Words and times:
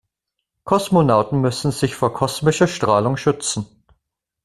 Kosmonauten 0.63 1.39
müssen 1.41 1.69
sich 1.69 1.93
vor 1.93 2.11
kosmischer 2.11 2.65
Strahlung 2.67 3.17
schützen. 3.17 3.85